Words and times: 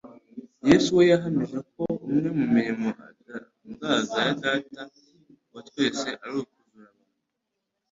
Yesu 0.69 0.87
we 0.97 1.03
yahamije 1.11 1.57
ko 1.73 1.83
umwe 2.07 2.27
mu 2.37 2.45
mirimo 2.55 2.89
itangaza 3.71 4.17
ya 4.25 4.33
Data 4.43 4.81
wa 5.53 5.61
twese 5.67 6.07
ari 6.23 6.33
ukuzura 6.41 6.87
abantu 6.91 7.17